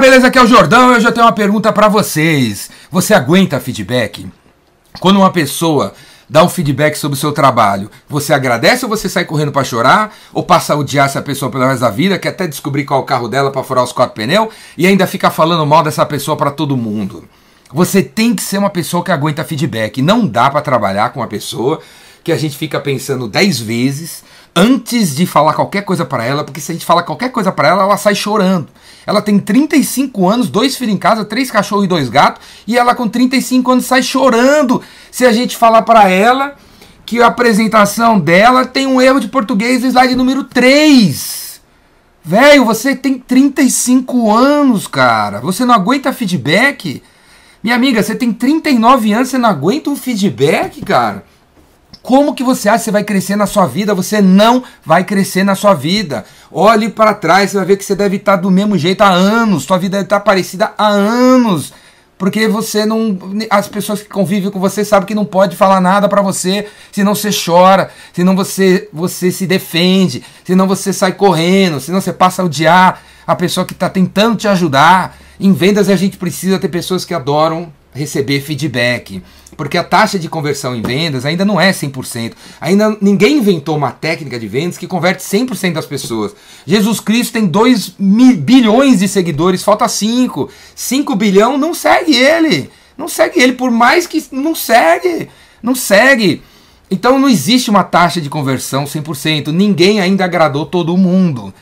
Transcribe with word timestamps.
Beleza? 0.00 0.28
Aqui 0.28 0.38
é 0.38 0.42
o 0.42 0.46
Jordão 0.46 0.94
eu 0.94 1.12
tenho 1.12 1.26
uma 1.26 1.32
pergunta 1.32 1.70
para 1.74 1.86
vocês. 1.86 2.70
Você 2.90 3.12
aguenta 3.12 3.60
feedback? 3.60 4.26
Quando 4.98 5.18
uma 5.18 5.30
pessoa 5.30 5.92
dá 6.26 6.42
um 6.42 6.48
feedback 6.48 6.96
sobre 6.96 7.18
o 7.18 7.20
seu 7.20 7.32
trabalho, 7.32 7.90
você 8.08 8.32
agradece 8.32 8.82
ou 8.86 8.88
você 8.88 9.10
sai 9.10 9.26
correndo 9.26 9.52
para 9.52 9.62
chorar? 9.62 10.16
Ou 10.32 10.42
passa 10.42 10.72
a 10.72 10.76
odiar 10.76 11.04
essa 11.04 11.20
pessoa 11.20 11.50
pelo 11.50 11.66
resto 11.66 11.82
da 11.82 11.90
vida, 11.90 12.18
quer 12.18 12.30
até 12.30 12.46
descobrir 12.46 12.84
qual 12.84 13.00
é 13.00 13.02
o 13.02 13.06
carro 13.06 13.28
dela 13.28 13.50
para 13.50 13.62
furar 13.62 13.84
os 13.84 13.92
quatro 13.92 14.14
pneus 14.14 14.48
e 14.76 14.86
ainda 14.86 15.06
fica 15.06 15.30
falando 15.30 15.66
mal 15.66 15.82
dessa 15.82 16.06
pessoa 16.06 16.34
para 16.34 16.50
todo 16.50 16.78
mundo? 16.78 17.28
Você 17.70 18.02
tem 18.02 18.34
que 18.34 18.42
ser 18.42 18.56
uma 18.56 18.70
pessoa 18.70 19.04
que 19.04 19.12
aguenta 19.12 19.44
feedback. 19.44 20.00
Não 20.00 20.26
dá 20.26 20.48
para 20.48 20.62
trabalhar 20.62 21.10
com 21.10 21.20
uma 21.20 21.28
pessoa 21.28 21.78
que 22.24 22.32
a 22.32 22.38
gente 22.38 22.56
fica 22.56 22.80
pensando 22.80 23.28
dez 23.28 23.60
vezes 23.60 24.24
antes 24.54 25.14
de 25.14 25.26
falar 25.26 25.54
qualquer 25.54 25.82
coisa 25.82 26.04
para 26.04 26.24
ela, 26.24 26.44
porque 26.44 26.60
se 26.60 26.72
a 26.72 26.74
gente 26.74 26.84
falar 26.84 27.02
qualquer 27.02 27.30
coisa 27.30 27.52
para 27.52 27.68
ela, 27.68 27.82
ela 27.82 27.96
sai 27.96 28.14
chorando. 28.14 28.68
Ela 29.06 29.22
tem 29.22 29.38
35 29.38 30.28
anos, 30.28 30.48
dois 30.48 30.76
filhos 30.76 30.94
em 30.94 30.98
casa, 30.98 31.24
três 31.24 31.50
cachorros 31.50 31.84
e 31.84 31.88
dois 31.88 32.08
gatos, 32.08 32.42
e 32.66 32.76
ela 32.76 32.94
com 32.94 33.08
35 33.08 33.70
anos 33.70 33.86
sai 33.86 34.02
chorando 34.02 34.82
se 35.10 35.24
a 35.24 35.32
gente 35.32 35.56
falar 35.56 35.82
para 35.82 36.08
ela 36.08 36.56
que 37.06 37.20
a 37.20 37.26
apresentação 37.26 38.20
dela 38.20 38.64
tem 38.64 38.86
um 38.86 39.00
erro 39.00 39.18
de 39.18 39.28
português 39.28 39.82
no 39.82 39.88
slide 39.88 40.14
número 40.14 40.44
3. 40.44 41.60
Velho, 42.22 42.64
você 42.64 42.94
tem 42.94 43.18
35 43.18 44.30
anos, 44.30 44.86
cara. 44.86 45.40
Você 45.40 45.64
não 45.64 45.74
aguenta 45.74 46.12
feedback? 46.12 47.02
Minha 47.62 47.74
amiga, 47.74 48.02
você 48.02 48.14
tem 48.14 48.32
39 48.32 49.12
anos, 49.12 49.28
você 49.28 49.38
não 49.38 49.48
aguenta 49.48 49.90
um 49.90 49.96
feedback, 49.96 50.82
cara? 50.82 51.24
Como 52.02 52.34
que 52.34 52.42
você 52.42 52.68
acha 52.68 52.78
que 52.78 52.84
você 52.84 52.90
vai 52.90 53.04
crescer 53.04 53.36
na 53.36 53.46
sua 53.46 53.66
vida? 53.66 53.94
Você 53.94 54.22
não 54.22 54.62
vai 54.84 55.04
crescer 55.04 55.44
na 55.44 55.54
sua 55.54 55.74
vida. 55.74 56.24
Olhe 56.50 56.88
para 56.88 57.14
trás, 57.14 57.50
você 57.50 57.56
vai 57.58 57.66
ver 57.66 57.76
que 57.76 57.84
você 57.84 57.94
deve 57.94 58.16
estar 58.16 58.36
do 58.36 58.50
mesmo 58.50 58.76
jeito 58.78 59.02
há 59.02 59.10
anos. 59.10 59.64
Sua 59.64 59.78
vida 59.78 59.98
deve 59.98 60.06
estar 60.06 60.20
parecida 60.20 60.72
há 60.78 60.88
anos. 60.88 61.72
Porque 62.16 62.48
você 62.48 62.84
não. 62.84 63.18
As 63.48 63.68
pessoas 63.68 64.02
que 64.02 64.08
convivem 64.08 64.50
com 64.50 64.60
você 64.60 64.84
sabem 64.84 65.06
que 65.06 65.14
não 65.14 65.24
pode 65.24 65.56
falar 65.56 65.80
nada 65.80 66.08
para 66.08 66.20
você, 66.20 66.66
senão 66.92 67.14
você 67.14 67.30
chora, 67.32 67.90
senão 68.12 68.36
você, 68.36 68.88
você 68.92 69.30
se 69.30 69.46
defende, 69.46 70.22
senão 70.44 70.66
você 70.66 70.92
sai 70.92 71.12
correndo, 71.12 71.80
senão 71.80 71.98
você 71.98 72.12
passa 72.12 72.42
a 72.42 72.44
odiar 72.44 73.00
a 73.26 73.34
pessoa 73.34 73.64
que 73.64 73.72
está 73.72 73.88
tentando 73.88 74.36
te 74.36 74.48
ajudar. 74.48 75.16
Em 75.38 75.52
vendas 75.54 75.88
a 75.88 75.96
gente 75.96 76.18
precisa 76.18 76.58
ter 76.58 76.68
pessoas 76.68 77.06
que 77.06 77.14
adoram 77.14 77.72
receber 77.92 78.40
feedback. 78.40 79.22
Porque 79.56 79.76
a 79.76 79.84
taxa 79.84 80.18
de 80.18 80.28
conversão 80.28 80.74
em 80.74 80.80
vendas 80.80 81.26
ainda 81.26 81.44
não 81.44 81.60
é 81.60 81.70
100%. 81.70 82.32
Ainda 82.60 82.96
ninguém 83.00 83.38
inventou 83.38 83.76
uma 83.76 83.90
técnica 83.90 84.38
de 84.38 84.48
vendas 84.48 84.78
que 84.78 84.86
converte 84.86 85.22
100% 85.22 85.74
das 85.74 85.86
pessoas. 85.86 86.34
Jesus 86.66 87.00
Cristo 87.00 87.32
tem 87.32 87.46
2 87.46 87.94
bilhões 88.38 89.00
de 89.00 89.08
seguidores, 89.08 89.62
falta 89.62 89.88
5. 89.88 90.48
5 90.74 91.16
bilhão 91.16 91.58
não 91.58 91.74
segue 91.74 92.14
ele. 92.14 92.70
Não 92.96 93.08
segue 93.08 93.40
ele, 93.40 93.52
por 93.52 93.70
mais 93.70 94.06
que 94.06 94.24
não 94.32 94.54
segue. 94.54 95.28
Não 95.62 95.74
segue. 95.74 96.42
Então 96.90 97.18
não 97.18 97.28
existe 97.28 97.70
uma 97.70 97.84
taxa 97.84 98.20
de 98.20 98.30
conversão 98.30 98.84
100%. 98.84 99.48
Ninguém 99.48 100.00
ainda 100.00 100.24
agradou 100.24 100.64
todo 100.64 100.96
mundo. 100.96 101.52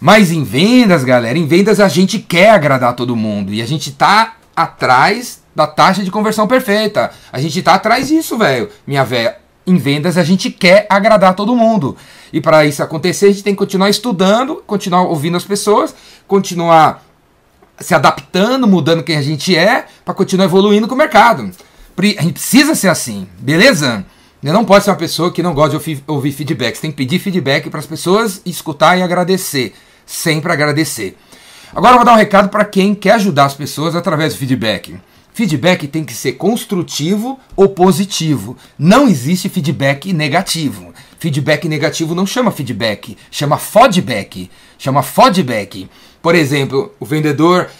Mas 0.00 0.32
em 0.32 0.42
vendas, 0.42 1.04
galera, 1.04 1.38
em 1.38 1.46
vendas 1.46 1.80
a 1.80 1.88
gente 1.88 2.18
quer 2.18 2.50
agradar 2.50 2.96
todo 2.96 3.14
mundo. 3.14 3.52
E 3.52 3.60
a 3.60 3.66
gente 3.66 3.92
tá 3.92 4.36
atrás 4.56 5.41
da 5.54 5.66
taxa 5.66 6.02
de 6.02 6.10
conversão 6.10 6.46
perfeita. 6.46 7.10
A 7.32 7.40
gente 7.40 7.62
tá 7.62 7.74
atrás 7.74 8.08
disso, 8.08 8.38
velho. 8.38 8.70
Minha 8.86 9.04
velha, 9.04 9.36
em 9.66 9.76
vendas 9.76 10.16
a 10.16 10.24
gente 10.24 10.50
quer 10.50 10.86
agradar 10.88 11.34
todo 11.34 11.54
mundo. 11.54 11.96
E 12.32 12.40
para 12.40 12.64
isso 12.64 12.82
acontecer, 12.82 13.26
a 13.26 13.30
gente 13.30 13.44
tem 13.44 13.54
que 13.54 13.58
continuar 13.58 13.90
estudando, 13.90 14.62
continuar 14.66 15.02
ouvindo 15.02 15.36
as 15.36 15.44
pessoas, 15.44 15.94
continuar 16.26 17.04
se 17.78 17.94
adaptando, 17.94 18.66
mudando 18.66 19.02
quem 19.02 19.16
a 19.16 19.22
gente 19.22 19.56
é, 19.56 19.86
para 20.04 20.14
continuar 20.14 20.44
evoluindo 20.44 20.88
com 20.88 20.94
o 20.94 20.98
mercado. 20.98 21.50
A 21.98 22.22
gente 22.22 22.32
precisa 22.34 22.74
ser 22.74 22.88
assim, 22.88 23.28
beleza? 23.38 24.04
Não 24.42 24.64
pode 24.64 24.84
ser 24.84 24.90
uma 24.90 24.96
pessoa 24.96 25.30
que 25.30 25.42
não 25.42 25.54
gosta 25.54 25.78
de 25.78 26.02
ouvir 26.06 26.32
feedback. 26.32 26.74
Você 26.74 26.82
tem 26.82 26.90
que 26.90 26.96
pedir 26.96 27.18
feedback 27.18 27.70
para 27.70 27.78
as 27.78 27.86
pessoas, 27.86 28.40
escutar 28.44 28.98
e 28.98 29.02
agradecer. 29.02 29.74
Sempre 30.04 30.52
agradecer. 30.52 31.16
Agora 31.74 31.92
eu 31.92 31.98
vou 31.98 32.04
dar 32.04 32.14
um 32.14 32.16
recado 32.16 32.48
para 32.48 32.64
quem 32.64 32.94
quer 32.94 33.12
ajudar 33.12 33.44
as 33.44 33.54
pessoas 33.54 33.94
através 33.94 34.34
do 34.34 34.38
feedback. 34.38 34.98
Feedback 35.34 35.88
tem 35.88 36.04
que 36.04 36.12
ser 36.12 36.32
construtivo 36.32 37.40
ou 37.56 37.68
positivo. 37.68 38.56
Não 38.78 39.08
existe 39.08 39.48
feedback 39.48 40.12
negativo. 40.12 40.92
Feedback 41.18 41.68
negativo 41.68 42.14
não 42.14 42.26
chama 42.26 42.50
feedback, 42.50 43.16
chama 43.30 43.56
feedback. 43.56 44.50
Chama 44.78 45.02
feedback. 45.02 45.88
Por 46.20 46.34
exemplo, 46.34 46.92
o 47.00 47.06
vendedor 47.06 47.70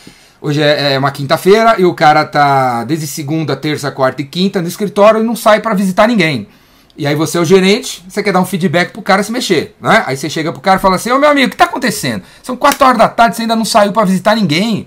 hoje 0.40 0.62
é, 0.62 0.94
é 0.94 0.98
uma 0.98 1.10
quinta-feira 1.10 1.76
e 1.78 1.84
o 1.84 1.92
cara 1.92 2.24
tá 2.24 2.84
desde 2.84 3.06
segunda, 3.06 3.54
terça, 3.54 3.90
quarta 3.90 4.22
e 4.22 4.24
quinta 4.24 4.62
no 4.62 4.68
escritório 4.68 5.20
e 5.20 5.24
não 5.24 5.36
sai 5.36 5.60
para 5.60 5.74
visitar 5.74 6.08
ninguém. 6.08 6.48
E 6.96 7.06
aí 7.06 7.14
você 7.14 7.38
é 7.38 7.40
o 7.40 7.44
gerente, 7.44 8.02
você 8.08 8.22
quer 8.22 8.32
dar 8.32 8.40
um 8.40 8.46
feedback 8.46 8.92
pro 8.92 9.02
cara 9.02 9.22
se 9.22 9.32
mexer, 9.32 9.74
né? 9.80 10.04
Aí 10.06 10.16
você 10.16 10.28
chega 10.28 10.52
pro 10.52 10.60
cara 10.60 10.78
e 10.78 10.80
fala 10.80 10.96
assim: 10.96 11.10
"Ô 11.10 11.18
meu 11.18 11.28
amigo, 11.28 11.48
o 11.48 11.50
que 11.50 11.56
tá 11.56 11.64
acontecendo? 11.64 12.22
São 12.42 12.56
4 12.56 12.86
horas 12.86 12.98
da 12.98 13.08
tarde, 13.08 13.36
você 13.36 13.42
ainda 13.42 13.56
não 13.56 13.64
saiu 13.64 13.92
para 13.92 14.04
visitar 14.04 14.36
ninguém". 14.36 14.86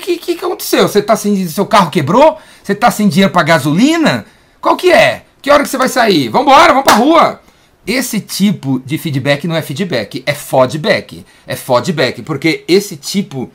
Que, 0.00 0.16
que, 0.16 0.34
que 0.36 0.44
aconteceu? 0.44 0.88
Você 0.88 1.02
tá 1.02 1.16
sem. 1.16 1.46
Seu 1.48 1.66
carro 1.66 1.90
quebrou? 1.90 2.38
Você 2.62 2.74
tá 2.74 2.90
sem 2.90 3.08
dinheiro 3.08 3.32
para 3.32 3.42
gasolina? 3.42 4.24
Qual 4.60 4.76
que 4.76 4.90
é? 4.90 5.24
Que 5.40 5.50
hora 5.50 5.62
que 5.62 5.68
você 5.68 5.76
vai 5.76 5.88
sair? 5.88 6.28
Vambora, 6.28 6.68
vamos 6.68 6.84
pra 6.84 6.94
rua! 6.94 7.40
Esse 7.86 8.20
tipo 8.20 8.80
de 8.86 8.96
feedback 8.96 9.46
não 9.48 9.56
é 9.56 9.60
feedback, 9.60 10.22
é 10.24 10.32
feedback. 10.32 11.26
É 11.46 11.56
feedback, 11.56 12.22
porque 12.22 12.64
esse 12.68 12.96
tipo 12.96 13.50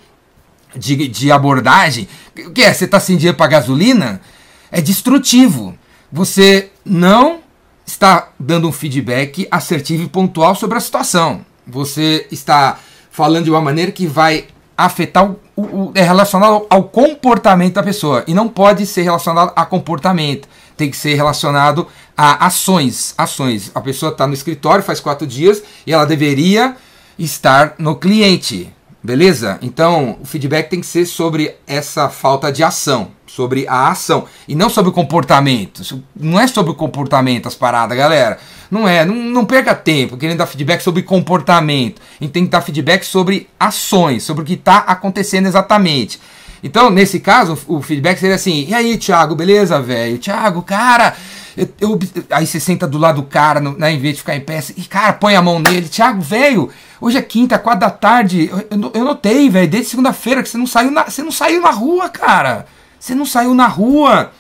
de, 0.76 1.08
de 1.08 1.32
abordagem, 1.32 2.08
o 2.46 2.52
que 2.52 2.62
é? 2.62 2.74
Você 2.74 2.88
tá 2.88 3.00
sem 3.00 3.16
dinheiro 3.16 3.38
para 3.38 3.48
gasolina? 3.48 4.22
É 4.70 4.82
destrutivo. 4.82 5.78
Você 6.12 6.70
não 6.86 7.40
está 7.86 8.30
dando 8.38 8.68
um 8.68 8.72
feedback 8.72 9.48
assertivo 9.50 10.04
e 10.04 10.10
pontual 10.10 10.56
sobre 10.56 10.78
a 10.78 10.82
situação. 10.82 11.46
Você 11.66 12.28
está 12.30 12.78
falando 13.10 13.46
de 13.46 13.50
uma 13.50 13.62
maneira 13.62 13.92
que 13.92 14.06
vai 14.06 14.48
afetar 14.78 15.26
o, 15.26 15.40
o, 15.58 15.62
o, 15.62 15.92
é 15.96 16.04
relacionado 16.04 16.68
ao 16.70 16.84
comportamento 16.84 17.74
da 17.74 17.84
pessoa 17.84 18.24
e 18.28 18.34
não 18.34 18.48
pode 18.48 18.86
ser 18.86 19.02
relacionado 19.02 19.52
a 19.56 19.66
comportamento. 19.66 20.48
Tem 20.78 20.92
que 20.92 20.96
ser 20.96 21.16
relacionado 21.16 21.88
a 22.16 22.46
ações. 22.46 23.16
Ações. 23.18 23.72
A 23.74 23.82
pessoa 23.82 24.12
está 24.12 24.28
no 24.28 24.36
escritório 24.36 24.84
faz 24.84 25.00
quatro 25.00 25.26
dias 25.26 25.64
e 25.86 25.92
ela 25.92 26.06
deveria 26.06 26.78
estar 27.18 27.74
no 27.80 27.96
cliente. 27.96 28.72
Beleza? 29.08 29.58
Então, 29.62 30.18
o 30.22 30.26
feedback 30.26 30.70
tem 30.70 30.82
que 30.82 30.86
ser 30.86 31.06
sobre 31.06 31.56
essa 31.66 32.10
falta 32.10 32.52
de 32.52 32.62
ação, 32.62 33.12
sobre 33.26 33.66
a 33.66 33.88
ação, 33.88 34.26
e 34.46 34.54
não 34.54 34.70
sobre 34.70 34.90
o 34.90 34.94
comportamento. 34.94 35.82
Não 36.14 36.38
é 36.38 36.46
sobre 36.46 36.74
o 36.74 36.76
comportamento 36.76 37.48
as 37.48 37.56
paradas, 37.56 37.98
galera. 37.98 38.38
Não 38.70 38.86
é, 38.86 39.06
não, 39.06 39.16
não 39.16 39.46
perca 39.46 39.74
tempo 39.74 40.18
querendo 40.18 40.40
dar 40.40 40.46
feedback 40.46 40.82
sobre 40.82 41.04
comportamento. 41.04 42.02
A 42.20 42.24
gente 42.26 42.34
tem 42.34 42.44
que 42.44 42.52
dar 42.52 42.60
feedback 42.60 43.06
sobre 43.06 43.48
ações, 43.58 44.24
sobre 44.24 44.44
o 44.44 44.46
que 44.46 44.56
está 44.56 44.80
acontecendo 44.80 45.46
exatamente. 45.46 46.20
Então, 46.62 46.90
nesse 46.90 47.22
caso, 47.22 47.58
o 47.66 47.82
feedback 47.82 48.20
seria 48.20 48.36
assim: 48.36 48.66
e 48.68 48.74
aí, 48.74 48.98
Thiago, 48.98 49.36
beleza, 49.36 49.82
velho? 49.82 50.18
Thiago, 50.18 50.62
cara, 50.64 51.16
eu, 51.58 51.68
eu, 51.82 52.00
aí 52.30 52.46
você 52.46 52.60
senta 52.60 52.88
do 52.88 53.00
lado 53.00 53.22
do 53.22 53.28
cara, 53.28 53.60
no, 53.60 53.76
né, 53.76 53.92
em 53.92 54.00
vez 54.00 54.14
de 54.14 54.22
ficar 54.22 54.36
em 54.36 54.42
pé, 54.42 54.64
e 54.78 54.84
cara, 54.84 55.14
põe 55.14 55.36
a 55.36 55.42
mão 55.42 55.60
nele. 55.60 55.90
Thiago, 55.90 56.22
velho, 56.22 56.70
hoje 57.02 57.18
é 57.18 57.22
quinta, 57.22 57.58
quatro 57.58 57.80
da 57.80 57.90
tarde. 57.90 58.50
Eu, 58.70 58.92
eu 58.94 59.04
notei, 59.04 59.50
velho, 59.50 59.68
desde 59.68 59.90
segunda-feira 59.90 60.44
que 60.44 60.50
você 60.50 60.58
não 60.58 60.68
saiu 60.68 60.92
na, 60.92 61.06
você 61.06 61.24
não 61.24 61.32
saiu 61.32 61.60
na 61.60 61.72
rua, 61.72 62.10
cara. 62.10 62.68
Você 63.00 63.16
não 63.16 63.26
saiu 63.26 63.56
na 63.56 63.66
rua. 63.66 64.32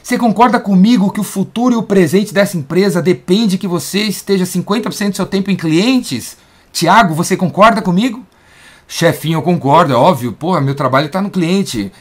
Você 0.00 0.16
concorda 0.16 0.60
comigo 0.60 1.10
que 1.10 1.20
o 1.20 1.24
futuro 1.24 1.74
e 1.74 1.76
o 1.76 1.82
presente 1.82 2.32
dessa 2.32 2.56
empresa 2.56 3.02
depende 3.02 3.58
que 3.58 3.68
você 3.68 4.02
esteja 4.04 4.44
50% 4.44 5.10
do 5.10 5.16
seu 5.16 5.26
tempo 5.26 5.50
em 5.50 5.56
clientes? 5.56 6.36
Tiago, 6.72 7.14
você 7.14 7.36
concorda 7.36 7.82
comigo? 7.82 8.24
Chefinho, 8.86 9.38
eu 9.38 9.42
concordo, 9.42 9.92
é 9.92 9.96
óbvio. 9.96 10.32
Pô, 10.32 10.60
meu 10.60 10.74
trabalho 10.74 11.06
está 11.06 11.20
no 11.20 11.30
cliente. 11.30 11.92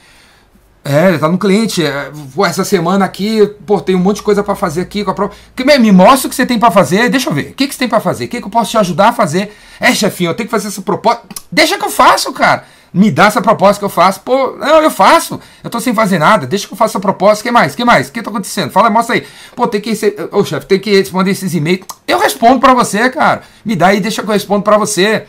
É, 0.84 1.18
tá 1.18 1.28
no 1.28 1.38
cliente. 1.38 1.84
É, 1.84 2.12
pô, 2.34 2.46
essa 2.46 2.64
semana 2.64 3.06
aqui, 3.06 3.46
pô, 3.66 3.80
tem 3.82 3.96
um 3.96 4.00
monte 4.00 4.18
de 4.18 4.24
coisa 4.24 4.44
para 4.44 4.56
fazer 4.56 4.82
aqui 4.82 5.04
com 5.04 5.12
a 5.12 5.14
prova. 5.14 5.34
Me 5.80 5.92
mostra 5.92 6.28
o 6.28 6.30
que 6.30 6.36
você 6.36 6.46
tem 6.46 6.58
para 6.58 6.72
fazer, 6.72 7.10
deixa 7.10 7.30
eu 7.30 7.34
ver. 7.34 7.52
O 7.52 7.54
que, 7.54 7.68
que 7.68 7.74
você 7.74 7.80
tem 7.80 7.90
para 7.90 8.00
fazer? 8.00 8.26
O 8.26 8.28
que, 8.28 8.40
que 8.40 8.48
eu 8.48 8.52
posso 8.52 8.72
te 8.72 8.78
ajudar 8.78 9.10
a 9.10 9.14
fazer? 9.14 9.56
É, 9.80 9.94
chefinho, 9.94 10.32
eu 10.32 10.36
tenho 10.36 10.48
que 10.48 10.52
fazer 10.52 10.68
essa 10.70 10.82
proposta. 10.82 11.24
Deixa 11.52 11.78
que 11.78 11.86
eu 11.86 11.90
faço, 11.90 12.32
cara. 12.34 12.66
Me 12.92 13.12
dá 13.12 13.26
essa 13.26 13.42
proposta 13.42 13.80
que 13.80 13.86
eu 13.86 13.90
faço. 13.90 14.22
Pô, 14.22 14.56
não, 14.58 14.82
eu 14.82 14.90
faço. 14.90 15.40
Eu 15.64 15.70
tô 15.70 15.80
sem 15.80 15.94
fazer 15.94 16.18
nada. 16.18 16.48
Deixa 16.48 16.68
que 16.68 16.74
eu 16.74 16.78
faça 16.78 16.94
essa 16.94 17.00
proposta. 17.00 17.44
Que 17.44 17.52
mais? 17.52 17.76
Que 17.76 17.86
mais? 17.86 18.10
O 18.10 18.12
que 18.12 18.22
tá 18.22 18.32
acontecendo? 18.32 18.72
Fala, 18.72 18.90
mostra 18.90 19.16
aí. 19.16 19.28
Pô, 19.56 19.68
tem 19.68 19.80
que. 19.80 19.92
Ô, 20.32 20.44
chefe, 20.44 20.66
tem 20.66 20.80
que 20.80 20.98
responder 20.98 21.32
esses 21.32 21.54
e-mails. 21.54 21.86
Eu 22.08 22.20
respondo 22.20 22.60
para 22.60 22.74
você, 22.74 23.10
cara. 23.10 23.44
Me 23.64 23.76
dá 23.76 23.88
aí, 23.88 24.00
deixa 24.00 24.24
que 24.24 24.28
eu 24.28 24.34
respondo 24.34 24.64
para 24.64 24.78
você. 24.78 25.28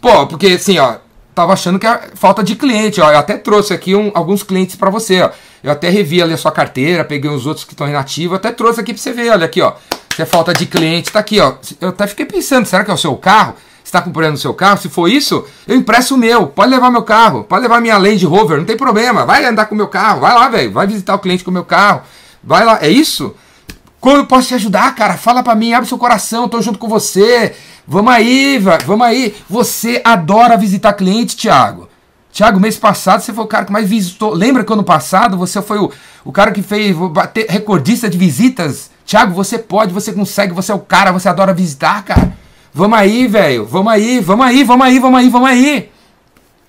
Pô, 0.00 0.26
porque 0.26 0.46
assim, 0.46 0.78
ó, 0.78 0.96
tava 1.34 1.52
achando 1.52 1.78
que 1.78 1.86
é 1.86 2.10
falta 2.14 2.42
de 2.42 2.54
cliente, 2.54 3.00
ó. 3.00 3.10
Eu 3.10 3.18
até 3.18 3.36
trouxe 3.36 3.72
aqui 3.72 3.94
um, 3.94 4.10
alguns 4.14 4.42
clientes 4.42 4.76
para 4.76 4.90
você, 4.90 5.22
ó. 5.22 5.30
Eu 5.62 5.70
até 5.70 5.88
revi 5.88 6.20
ali 6.20 6.32
a 6.32 6.36
sua 6.36 6.52
carteira, 6.52 7.04
peguei 7.04 7.30
os 7.30 7.46
outros 7.46 7.64
que 7.64 7.72
estão 7.72 7.88
inativos, 7.88 8.36
até 8.36 8.50
trouxe 8.50 8.80
aqui 8.80 8.92
para 8.92 9.02
você 9.02 9.12
ver, 9.12 9.30
olha 9.30 9.46
aqui, 9.46 9.60
ó. 9.60 9.74
Se 10.14 10.22
é 10.22 10.26
falta 10.26 10.52
de 10.52 10.66
cliente, 10.66 11.10
tá 11.10 11.18
aqui, 11.18 11.40
ó. 11.40 11.54
Eu 11.80 11.90
até 11.90 12.06
fiquei 12.06 12.26
pensando, 12.26 12.66
será 12.66 12.84
que 12.84 12.90
é 12.90 12.94
o 12.94 12.98
seu 12.98 13.16
carro? 13.16 13.54
está 13.92 14.00
com 14.00 14.10
problema 14.10 14.32
no 14.32 14.38
seu 14.38 14.54
carro, 14.54 14.80
se 14.80 14.88
for 14.88 15.06
isso, 15.06 15.44
eu 15.66 15.76
empresto 15.76 16.14
o 16.14 16.18
meu. 16.18 16.46
Pode 16.46 16.70
levar 16.70 16.90
meu 16.90 17.02
carro, 17.02 17.44
pode 17.44 17.62
levar 17.62 17.80
minha 17.80 17.98
Land 17.98 18.24
Rover, 18.24 18.56
não 18.56 18.64
tem 18.64 18.76
problema. 18.76 19.26
Vai 19.26 19.44
andar 19.44 19.66
com 19.66 19.74
o 19.74 19.78
meu 19.78 19.88
carro, 19.88 20.20
vai 20.20 20.34
lá, 20.34 20.48
velho. 20.48 20.72
Vai 20.72 20.86
visitar 20.86 21.14
o 21.14 21.18
cliente 21.18 21.44
com 21.44 21.50
o 21.50 21.54
meu 21.54 21.64
carro. 21.64 22.00
Vai 22.42 22.64
lá, 22.64 22.78
é 22.80 22.88
isso? 22.88 23.34
Como 24.02 24.16
eu 24.16 24.26
posso 24.26 24.48
te 24.48 24.54
ajudar, 24.56 24.92
cara? 24.96 25.16
Fala 25.16 25.44
pra 25.44 25.54
mim, 25.54 25.72
abre 25.72 25.88
seu 25.88 25.96
coração, 25.96 26.48
tô 26.48 26.60
junto 26.60 26.76
com 26.76 26.88
você. 26.88 27.54
Vamos 27.86 28.12
aí, 28.12 28.58
vamos 28.84 29.06
aí. 29.06 29.32
Você 29.48 30.02
adora 30.04 30.56
visitar 30.56 30.94
cliente, 30.94 31.36
Thiago. 31.36 31.88
Thiago, 32.32 32.58
mês 32.58 32.76
passado 32.76 33.20
você 33.20 33.32
foi 33.32 33.44
o 33.44 33.46
cara 33.46 33.64
que 33.64 33.70
mais 33.70 33.88
visitou. 33.88 34.34
Lembra 34.34 34.64
que 34.64 34.72
ano 34.72 34.82
passado 34.82 35.38
você 35.38 35.62
foi 35.62 35.78
o, 35.78 35.92
o 36.24 36.32
cara 36.32 36.50
que 36.50 36.62
fez 36.62 36.96
bater, 36.96 37.46
recordista 37.48 38.10
de 38.10 38.18
visitas? 38.18 38.90
Thiago, 39.06 39.34
você 39.34 39.56
pode, 39.56 39.92
você 39.92 40.12
consegue, 40.12 40.52
você 40.52 40.72
é 40.72 40.74
o 40.74 40.80
cara, 40.80 41.12
você 41.12 41.28
adora 41.28 41.54
visitar, 41.54 42.04
cara. 42.04 42.36
Vamos 42.74 42.98
aí, 42.98 43.28
velho. 43.28 43.64
Vamos 43.64 43.92
aí, 43.92 44.18
vamos 44.18 44.44
aí, 44.44 44.64
vamos 44.64 44.84
aí, 44.84 44.98
vamos 44.98 45.20
aí, 45.20 45.28
vamos 45.28 45.48
aí. 45.48 45.90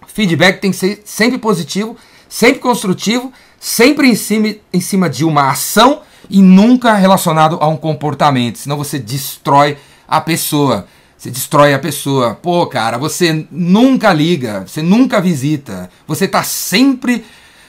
Feedback 0.06 0.62
tem 0.62 0.70
que 0.70 0.78
ser 0.78 1.02
sempre 1.04 1.40
positivo, 1.40 1.98
sempre 2.30 2.60
construtivo, 2.60 3.34
sempre 3.60 4.08
em 4.08 4.16
cima, 4.16 4.54
em 4.72 4.80
cima 4.80 5.10
de 5.10 5.26
uma 5.26 5.50
ação 5.50 6.04
e 6.30 6.42
nunca 6.42 6.94
relacionado 6.94 7.58
a 7.60 7.68
um 7.68 7.78
comportamento. 7.78 8.58
Senão 8.58 8.78
você 8.78 9.00
destrói 9.00 9.78
a 10.08 10.22
pessoa. 10.22 10.86
Você 11.18 11.30
destrói 11.32 11.74
a 11.74 11.80
pessoa. 11.80 12.36
Pô, 12.36 12.66
cara, 12.68 12.98
você 12.98 13.46
nunca 13.50 14.12
liga, 14.12 14.66
você 14.68 14.82
nunca 14.82 15.22
visita. 15.22 15.90
Você 16.08 16.28
tá 16.28 16.44
sempre, 16.44 17.24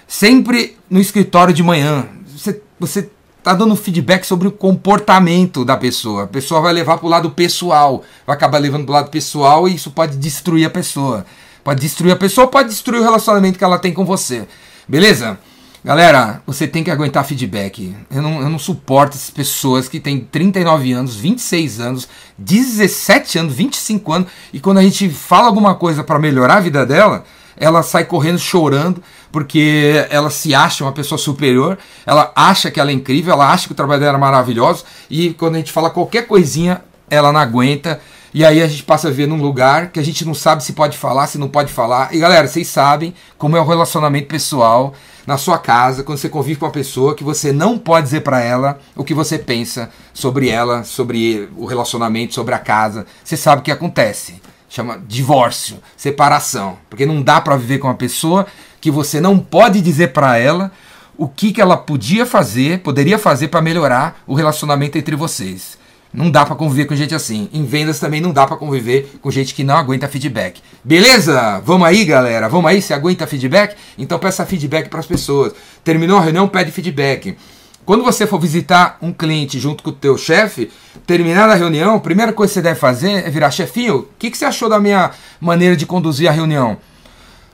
sempre 0.06 0.76
no 0.90 1.00
escritório 1.00 1.54
de 1.54 1.62
manhã. 1.62 2.06
Você, 2.36 2.60
você 2.80 3.10
tá 3.44 3.52
dando 3.52 3.76
feedback 3.76 4.24
sobre 4.24 4.48
o 4.48 4.52
comportamento 4.52 5.64
da 5.64 5.76
pessoa. 5.76 6.24
A 6.24 6.26
pessoa 6.26 6.62
vai 6.62 6.72
levar 6.72 6.96
para 6.96 7.06
o 7.06 7.10
lado 7.10 7.30
pessoal, 7.30 8.02
vai 8.26 8.34
acabar 8.34 8.58
levando 8.58 8.86
para 8.86 8.90
o 8.90 8.94
lado 8.94 9.10
pessoal 9.10 9.68
e 9.68 9.74
isso 9.74 9.90
pode 9.90 10.16
destruir 10.16 10.66
a 10.66 10.70
pessoa. 10.70 11.26
Pode 11.62 11.80
destruir 11.80 12.12
a 12.12 12.16
pessoa, 12.16 12.46
pode 12.46 12.70
destruir 12.70 13.00
o 13.00 13.04
relacionamento 13.04 13.58
que 13.58 13.64
ela 13.64 13.78
tem 13.78 13.92
com 13.92 14.04
você. 14.04 14.48
Beleza? 14.88 15.38
Galera, 15.84 16.40
você 16.46 16.66
tem 16.66 16.82
que 16.82 16.90
aguentar 16.90 17.26
feedback. 17.26 17.94
Eu 18.10 18.22
não, 18.22 18.40
eu 18.40 18.48
não 18.48 18.58
suporto 18.58 19.18
essas 19.18 19.28
pessoas 19.28 19.86
que 19.86 20.00
têm 20.00 20.18
39 20.18 20.90
anos, 20.94 21.14
26 21.14 21.78
anos, 21.78 22.08
17 22.38 23.38
anos, 23.38 23.54
25 23.54 24.10
anos, 24.10 24.28
e 24.50 24.58
quando 24.58 24.78
a 24.78 24.82
gente 24.82 25.10
fala 25.10 25.46
alguma 25.46 25.74
coisa 25.74 26.02
para 26.02 26.18
melhorar 26.18 26.54
a 26.54 26.60
vida 26.60 26.86
dela, 26.86 27.22
ela 27.54 27.82
sai 27.82 28.06
correndo 28.06 28.38
chorando 28.38 29.02
porque 29.30 30.06
ela 30.08 30.30
se 30.30 30.54
acha 30.54 30.84
uma 30.84 30.92
pessoa 30.92 31.18
superior, 31.18 31.76
ela 32.06 32.32
acha 32.34 32.70
que 32.70 32.80
ela 32.80 32.90
é 32.90 32.94
incrível, 32.94 33.34
ela 33.34 33.52
acha 33.52 33.66
que 33.66 33.72
o 33.72 33.76
trabalho 33.76 34.00
dela 34.00 34.16
é 34.16 34.20
maravilhoso, 34.20 34.86
e 35.10 35.34
quando 35.34 35.56
a 35.56 35.58
gente 35.58 35.70
fala 35.70 35.90
qualquer 35.90 36.26
coisinha, 36.26 36.80
ela 37.10 37.30
não 37.30 37.40
aguenta. 37.40 38.00
E 38.34 38.44
aí 38.44 38.60
a 38.60 38.66
gente 38.66 38.82
passa 38.82 39.06
a 39.06 39.10
ver 39.12 39.28
num 39.28 39.40
lugar 39.40 39.90
que 39.90 40.00
a 40.00 40.02
gente 40.02 40.24
não 40.24 40.34
sabe 40.34 40.64
se 40.64 40.72
pode 40.72 40.98
falar, 40.98 41.28
se 41.28 41.38
não 41.38 41.48
pode 41.48 41.72
falar. 41.72 42.12
E 42.12 42.18
galera, 42.18 42.48
vocês 42.48 42.66
sabem 42.66 43.14
como 43.38 43.56
é 43.56 43.60
o 43.60 43.64
relacionamento 43.64 44.26
pessoal 44.26 44.92
na 45.24 45.38
sua 45.38 45.56
casa, 45.56 46.02
quando 46.02 46.18
você 46.18 46.28
convive 46.28 46.58
com 46.58 46.66
uma 46.66 46.72
pessoa 46.72 47.14
que 47.14 47.22
você 47.22 47.52
não 47.52 47.78
pode 47.78 48.06
dizer 48.06 48.22
para 48.22 48.40
ela 48.42 48.80
o 48.96 49.04
que 49.04 49.14
você 49.14 49.38
pensa 49.38 49.88
sobre 50.12 50.48
ela, 50.48 50.82
sobre 50.82 51.48
o 51.56 51.64
relacionamento, 51.64 52.34
sobre 52.34 52.56
a 52.56 52.58
casa. 52.58 53.06
Você 53.22 53.36
sabe 53.36 53.60
o 53.60 53.64
que 53.64 53.70
acontece. 53.70 54.42
Chama 54.68 55.00
divórcio, 55.06 55.76
separação, 55.96 56.76
porque 56.90 57.06
não 57.06 57.22
dá 57.22 57.40
para 57.40 57.56
viver 57.56 57.78
com 57.78 57.86
uma 57.86 57.94
pessoa 57.94 58.48
que 58.80 58.90
você 58.90 59.20
não 59.20 59.38
pode 59.38 59.80
dizer 59.80 60.08
para 60.08 60.36
ela 60.36 60.72
o 61.16 61.28
que, 61.28 61.52
que 61.52 61.60
ela 61.60 61.76
podia 61.76 62.26
fazer, 62.26 62.80
poderia 62.80 63.16
fazer 63.16 63.46
para 63.46 63.62
melhorar 63.62 64.20
o 64.26 64.34
relacionamento 64.34 64.98
entre 64.98 65.14
vocês. 65.14 65.83
Não 66.14 66.30
dá 66.30 66.46
para 66.46 66.54
conviver 66.54 66.84
com 66.84 66.94
gente 66.94 67.12
assim. 67.12 67.48
Em 67.52 67.64
vendas 67.64 67.98
também 67.98 68.20
não 68.20 68.32
dá 68.32 68.46
para 68.46 68.56
conviver 68.56 69.18
com 69.20 69.32
gente 69.32 69.52
que 69.52 69.64
não 69.64 69.76
aguenta 69.76 70.06
feedback. 70.06 70.62
Beleza? 70.84 71.60
Vamos 71.66 71.88
aí, 71.88 72.04
galera? 72.04 72.48
Vamos 72.48 72.70
aí? 72.70 72.80
Se 72.80 72.94
aguenta 72.94 73.26
feedback? 73.26 73.74
Então 73.98 74.16
peça 74.16 74.46
feedback 74.46 74.88
para 74.88 75.00
as 75.00 75.06
pessoas. 75.06 75.52
Terminou 75.82 76.16
a 76.16 76.20
reunião, 76.20 76.46
pede 76.46 76.70
feedback. 76.70 77.36
Quando 77.84 78.04
você 78.04 78.28
for 78.28 78.38
visitar 78.38 78.96
um 79.02 79.12
cliente 79.12 79.58
junto 79.58 79.82
com 79.82 79.90
o 79.90 79.92
teu 79.92 80.16
chefe, 80.16 80.70
terminar 81.04 81.50
a 81.50 81.54
reunião, 81.54 81.96
a 81.96 82.00
primeira 82.00 82.32
coisa 82.32 82.52
que 82.52 82.54
você 82.54 82.62
deve 82.62 82.78
fazer 82.78 83.26
é 83.26 83.28
virar 83.28 83.50
chefinho. 83.50 83.96
O 83.96 84.08
que, 84.16 84.30
que 84.30 84.38
você 84.38 84.44
achou 84.44 84.68
da 84.68 84.78
minha 84.78 85.10
maneira 85.40 85.76
de 85.76 85.84
conduzir 85.84 86.28
a 86.28 86.32
reunião? 86.32 86.78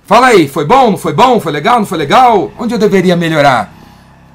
Fala 0.05 0.27
aí, 0.27 0.47
foi 0.47 0.67
bom, 0.67 0.91
não 0.91 0.99
foi 0.99 1.15
bom, 1.15 1.41
foi 1.41 1.51
legal, 1.51 1.79
não 1.79 1.87
foi 1.87 1.97
legal? 1.97 2.53
Onde 2.59 2.75
eu 2.75 2.79
deveria 2.79 3.17
melhorar? 3.17 3.80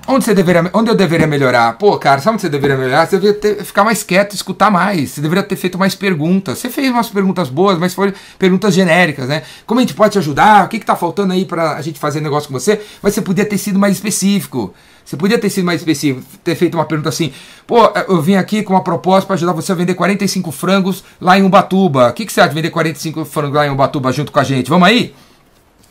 Onde, 0.08 0.24
você 0.24 0.36
deveria, 0.36 0.70
onde 0.72 0.92
eu 0.92 0.96
deveria 0.96 1.26
melhorar? 1.26 1.74
Pô, 1.80 1.98
cara, 1.98 2.22
sabe 2.22 2.36
onde 2.36 2.44
você 2.44 2.50
deveria 2.50 2.78
melhorar? 2.78 3.08
Você 3.08 3.18
deveria 3.18 3.40
ter, 3.40 3.64
ficar 3.64 3.84
mais 3.84 4.04
quieto, 4.04 4.36
escutar 4.36 4.70
mais. 4.70 5.12
Você 5.12 5.22
deveria 5.22 5.42
ter 5.42 5.56
feito 5.56 5.80
mais 5.80 5.96
perguntas. 5.96 6.60
Você 6.60 6.70
fez 6.70 6.92
umas 6.92 7.10
perguntas 7.10 7.50
boas, 7.50 7.80
mas 7.80 7.96
foram 7.96 8.14
perguntas 8.38 8.76
genéricas, 8.76 9.28
né? 9.28 9.42
Como 9.66 9.80
a 9.80 9.84
gente 9.84 9.96
pode 9.96 10.14
te 10.14 10.20
ajudar? 10.20 10.66
O 10.66 10.70
que, 10.70 10.78
que 10.78 10.86
tá 10.86 10.96
faltando 10.96 11.34
aí 11.34 11.44
para 11.44 11.76
a 11.76 11.82
gente 11.82 12.00
fazer 12.00 12.22
negócio 12.22 12.48
com 12.48 12.54
você? 12.54 12.80
Mas 13.02 13.16
você 13.16 13.22
podia 13.22 13.46
ter 13.46 13.58
sido 13.58 13.80
mais 13.80 13.96
específico. 13.96 14.76
Você 15.04 15.18
podia 15.18 15.40
ter 15.40 15.50
sido 15.50 15.66
mais 15.66 15.82
específico, 15.82 16.24
ter 16.44 16.56
feito 16.56 16.76
uma 16.76 16.86
pergunta 16.86 17.10
assim: 17.10 17.34
pô, 17.66 17.92
eu 18.08 18.22
vim 18.22 18.36
aqui 18.36 18.62
com 18.62 18.74
uma 18.74 18.84
proposta 18.84 19.26
para 19.26 19.36
ajudar 19.36 19.54
você 19.54 19.72
a 19.72 19.76
vender 19.76 19.96
45 19.96 20.52
frangos 20.52 21.04
lá 21.20 21.38
em 21.38 21.44
Ubatuba. 21.44 22.10
O 22.10 22.14
que, 22.14 22.28
que 22.28 22.34
você 22.34 22.42
acha 22.42 22.50
de 22.50 22.56
vender 22.56 22.70
45 22.70 23.26
frangos 23.26 23.56
lá 23.56 23.66
em 23.66 23.72
Ubatuba 23.72 24.12
junto 24.12 24.32
com 24.32 24.40
a 24.40 24.44
gente? 24.44 24.70
Vamos 24.70 24.88
aí? 24.88 25.16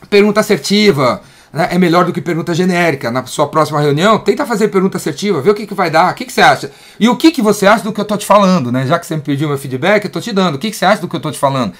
Pergunta 0.09 0.39
assertiva 0.39 1.21
né, 1.55 1.69
é 1.71 1.77
melhor 1.77 2.03
do 2.03 2.11
que 2.11 2.19
pergunta 2.19 2.53
genérica. 2.53 3.09
Na 3.09 3.25
sua 3.25 3.47
próxima 3.47 3.79
reunião, 3.79 4.19
tenta 4.19 4.45
fazer 4.45 4.67
pergunta 4.67 4.97
assertiva, 4.97 5.41
vê 5.41 5.49
o 5.49 5.55
que, 5.55 5.65
que 5.65 5.73
vai 5.73 5.89
dar, 5.89 6.11
o 6.11 6.13
que, 6.13 6.25
que 6.25 6.33
você 6.33 6.41
acha. 6.41 6.69
E 6.99 7.07
o 7.07 7.15
que, 7.15 7.31
que 7.31 7.41
você 7.41 7.65
acha 7.65 7.81
do 7.81 7.93
que 7.93 7.99
eu 8.01 8.03
estou 8.03 8.17
te 8.17 8.25
falando, 8.25 8.73
né? 8.73 8.85
Já 8.85 8.99
que 8.99 9.07
você 9.07 9.15
me 9.15 9.21
pediu 9.21 9.47
meu 9.47 9.57
feedback, 9.57 10.03
eu 10.03 10.07
estou 10.07 10.21
te 10.21 10.33
dando. 10.33 10.55
O 10.55 10.59
que, 10.59 10.69
que 10.69 10.75
você 10.75 10.85
acha 10.85 11.01
do 11.01 11.07
que 11.07 11.15
eu 11.15 11.19
estou 11.19 11.31
te 11.31 11.39
falando? 11.39 11.73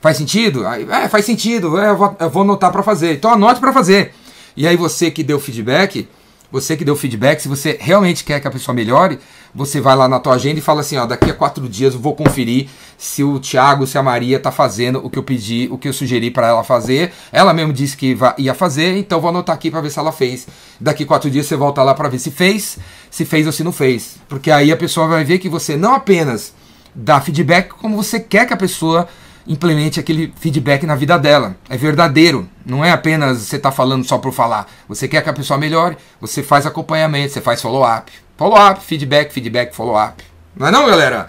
Faz 0.00 0.16
sentido? 0.16 0.64
É, 0.66 1.08
faz 1.08 1.26
sentido, 1.26 1.78
é, 1.78 1.90
eu, 1.90 1.96
vou, 1.96 2.16
eu 2.18 2.30
vou 2.30 2.42
anotar 2.42 2.72
para 2.72 2.82
fazer. 2.82 3.16
Então 3.16 3.30
anote 3.30 3.60
para 3.60 3.70
fazer. 3.70 4.14
E 4.56 4.66
aí 4.66 4.76
você 4.76 5.10
que 5.10 5.22
deu 5.22 5.38
feedback, 5.38 6.08
você 6.50 6.76
que 6.76 6.84
deu 6.84 6.96
feedback, 6.96 7.40
se 7.40 7.48
você 7.48 7.76
realmente 7.80 8.24
quer 8.24 8.40
que 8.40 8.48
a 8.48 8.50
pessoa 8.50 8.74
melhore, 8.74 9.18
você 9.54 9.80
vai 9.80 9.96
lá 9.96 10.08
na 10.08 10.18
tua 10.18 10.34
agenda 10.34 10.58
e 10.58 10.62
fala 10.62 10.80
assim, 10.80 10.96
ó, 10.96 11.04
daqui 11.06 11.30
a 11.30 11.34
quatro 11.34 11.68
dias 11.68 11.94
eu 11.94 12.00
vou 12.00 12.14
conferir 12.14 12.68
se 12.96 13.22
o 13.22 13.38
Thiago, 13.38 13.86
se 13.86 13.98
a 13.98 14.02
Maria 14.02 14.40
tá 14.40 14.50
fazendo 14.50 15.04
o 15.04 15.10
que 15.10 15.18
eu 15.18 15.22
pedi, 15.22 15.68
o 15.70 15.76
que 15.76 15.88
eu 15.88 15.92
sugeri 15.92 16.30
para 16.30 16.48
ela 16.48 16.64
fazer. 16.64 17.12
Ela 17.30 17.52
mesmo 17.52 17.72
disse 17.72 17.96
que 17.96 18.16
ia 18.38 18.54
fazer, 18.54 18.96
então 18.96 19.20
vou 19.20 19.30
anotar 19.30 19.54
aqui 19.54 19.70
para 19.70 19.80
ver 19.80 19.90
se 19.90 19.98
ela 19.98 20.12
fez. 20.12 20.46
Daqui 20.80 21.04
quatro 21.04 21.30
dias 21.30 21.46
você 21.46 21.56
volta 21.56 21.82
lá 21.82 21.94
para 21.94 22.08
ver 22.08 22.18
se 22.18 22.30
fez, 22.30 22.78
se 23.10 23.24
fez 23.24 23.46
ou 23.46 23.52
se 23.52 23.62
não 23.62 23.72
fez, 23.72 24.16
porque 24.28 24.50
aí 24.50 24.72
a 24.72 24.76
pessoa 24.76 25.06
vai 25.06 25.24
ver 25.24 25.38
que 25.38 25.48
você 25.48 25.76
não 25.76 25.94
apenas 25.94 26.54
dá 26.94 27.20
feedback, 27.20 27.68
como 27.68 27.96
você 27.96 28.18
quer 28.18 28.46
que 28.46 28.54
a 28.54 28.56
pessoa 28.56 29.08
implemente 29.48 29.98
aquele 29.98 30.32
feedback 30.38 30.84
na 30.84 30.94
vida 30.94 31.18
dela. 31.18 31.56
É 31.68 31.76
verdadeiro. 31.76 32.48
Não 32.64 32.84
é 32.84 32.90
apenas 32.90 33.38
você 33.38 33.56
estar 33.56 33.70
tá 33.70 33.76
falando 33.76 34.04
só 34.04 34.18
por 34.18 34.32
falar. 34.32 34.70
Você 34.86 35.08
quer 35.08 35.22
que 35.22 35.30
a 35.30 35.32
pessoa 35.32 35.58
melhore, 35.58 35.96
você 36.20 36.42
faz 36.42 36.66
acompanhamento, 36.66 37.32
você 37.32 37.40
faz 37.40 37.62
follow-up. 37.62 38.12
Follow-up, 38.36 38.84
feedback, 38.84 39.32
feedback, 39.32 39.74
follow-up. 39.74 40.22
Não 40.54 40.68
é 40.68 40.70
não, 40.70 40.86
galera? 40.86 41.26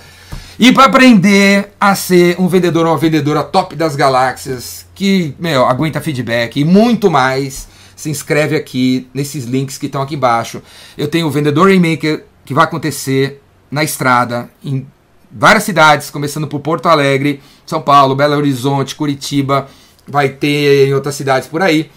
E 0.59 0.73
para 0.73 0.85
aprender 0.85 1.71
a 1.79 1.95
ser 1.95 2.35
um 2.37 2.47
vendedor 2.47 2.85
ou 2.85 2.91
uma 2.91 2.97
vendedora 2.97 3.41
top 3.43 3.77
das 3.77 3.95
galáxias, 3.95 4.85
que, 4.93 5.33
meu, 5.39 5.65
aguenta 5.65 6.01
feedback 6.01 6.59
e 6.59 6.65
muito 6.65 7.09
mais, 7.09 7.69
se 7.95 8.09
inscreve 8.09 8.57
aqui 8.57 9.09
nesses 9.13 9.45
links 9.45 9.77
que 9.77 9.85
estão 9.85 10.01
aqui 10.01 10.15
embaixo. 10.15 10.61
Eu 10.97 11.07
tenho 11.07 11.27
o 11.27 11.31
Vendedor 11.31 11.67
Rainmaker 11.67 12.25
que 12.43 12.53
vai 12.53 12.65
acontecer 12.65 13.41
na 13.71 13.83
estrada 13.83 14.49
em 14.63 14.85
várias 15.31 15.63
cidades, 15.63 16.09
começando 16.09 16.47
por 16.47 16.59
Porto 16.59 16.87
Alegre, 16.87 17.41
São 17.65 17.81
Paulo, 17.81 18.15
Belo 18.15 18.35
Horizonte, 18.35 18.95
Curitiba, 18.95 19.67
vai 20.07 20.29
ter 20.29 20.87
em 20.87 20.93
outras 20.93 21.15
cidades 21.15 21.47
por 21.47 21.61
aí. 21.61 21.89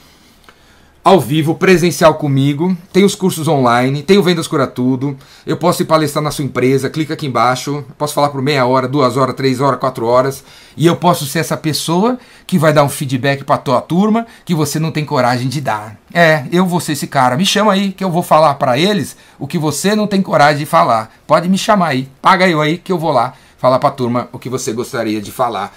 Ao 1.05 1.19
vivo, 1.19 1.57
presencial 1.57 2.15
comigo, 2.15 2.77
tem 2.93 3.03
os 3.03 3.17
cursos 3.17 3.49
online, 3.49 4.05
tem 4.05 4.19
o 4.19 4.23
Vendas 4.23 4.47
Cura 4.47 4.69
Tudo, 4.69 5.17
eu 5.45 5.57
posso 5.57 5.83
ir 5.83 5.85
palestrar 5.85 6.23
na 6.23 6.31
sua 6.31 6.45
empresa, 6.45 6.89
clica 6.89 7.15
aqui 7.15 7.27
embaixo, 7.27 7.85
posso 7.99 8.15
falar 8.15 8.29
por 8.29 8.41
meia 8.41 8.65
hora, 8.67 8.87
duas 8.87 9.17
horas, 9.17 9.35
três 9.35 9.61
horas, 9.61 9.81
quatro 9.81 10.07
horas, 10.07 10.45
e 10.77 10.87
eu 10.87 10.95
posso 10.95 11.27
ser 11.27 11.41
essa 11.41 11.57
pessoa 11.57 12.21
que 12.47 12.57
vai 12.57 12.73
dar 12.73 12.85
um 12.85 12.89
feedback 12.89 13.43
para 13.43 13.59
tua 13.59 13.81
turma 13.81 14.29
que 14.45 14.55
você 14.55 14.79
não 14.79 14.93
tem 14.93 15.05
coragem 15.05 15.49
de 15.49 15.61
dar. 15.61 15.97
É, 16.15 16.45
eu 16.53 16.65
vou 16.65 16.79
ser 16.79 16.93
esse 16.93 17.09
cara, 17.09 17.37
me 17.37 17.45
chama 17.45 17.73
aí 17.73 17.91
que 17.91 18.05
eu 18.05 18.11
vou 18.11 18.23
falar 18.23 18.55
para 18.55 18.79
eles 18.79 19.17
o 19.41 19.49
que 19.49 19.59
você 19.59 19.97
não 19.97 20.07
tem 20.07 20.23
coragem 20.23 20.59
de 20.59 20.67
falar. 20.67 21.13
Pode 21.27 21.49
me 21.49 21.59
chamar 21.59 21.89
aí, 21.89 22.09
paga 22.23 22.49
eu 22.49 22.61
aí 22.61 22.79
que 22.79 22.93
eu 22.93 22.99
vou 22.99 23.11
lá 23.11 23.33
falar 23.59 23.81
para 23.81 23.89
a 23.89 23.93
turma 23.93 24.29
o 24.31 24.39
que 24.39 24.49
você 24.49 24.73
gostaria 24.73 25.21
de 25.21 25.33
falar. 25.33 25.77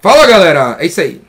Fala 0.00 0.28
galera, 0.28 0.76
é 0.78 0.86
isso 0.86 1.00
aí. 1.00 1.20